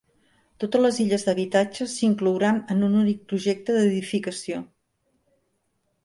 Totes 0.61 0.81
les 0.83 0.95
illes 1.01 1.25
d'habitatges 1.25 1.91
s'inclouran 1.99 2.57
en 2.75 2.81
un 2.87 2.95
únic 3.01 3.19
projecte 3.33 3.75
d'edificació. 3.75 4.63